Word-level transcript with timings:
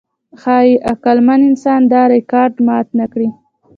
ښایي 0.41 0.73
عقلمن 0.91 1.41
انسان 1.49 1.81
دا 1.93 2.01
ریکارډ 2.13 2.53
مات 2.67 2.87
نهکړي. 2.99 3.29